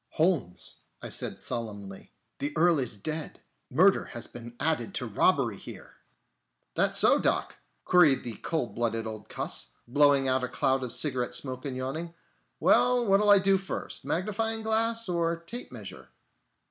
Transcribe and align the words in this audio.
"Holmes," 0.13 0.77
I 1.03 1.09
said 1.09 1.39
solemnly, 1.39 2.11
"the 2.39 2.53
Earl 2.57 2.79
is 2.79 2.97
dead! 2.97 3.41
Murder 3.69 4.05
has 4.05 4.25
been 4.25 4.55
added 4.59 4.95
to 4.95 5.05
robbery 5.05 5.57
here!" 5.57 5.97
"That 6.73 6.95
so, 6.95 7.19
Doc?" 7.19 7.59
queried 7.85 8.23
the 8.23 8.37
cold 8.37 8.73
blooded 8.73 9.05
old 9.05 9.29
cuss, 9.29 9.67
blowing 9.87 10.27
out 10.27 10.43
a 10.43 10.47
cloud 10.47 10.83
of 10.83 10.91
cigarette 10.91 11.35
smoke 11.35 11.65
and 11.65 11.77
yawning. 11.77 12.15
"Well, 12.59 13.05
what'll 13.05 13.29
I 13.29 13.37
do 13.37 13.59
first, 13.59 14.03
magnifying 14.03 14.63
glass 14.63 15.07
or 15.07 15.37
tape 15.37 15.71
measure?" 15.71 16.09